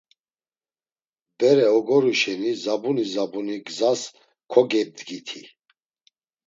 [1.37, 4.01] Bere ogoru şeni zabuni zabuni gzas
[4.51, 5.41] kogebdgiti.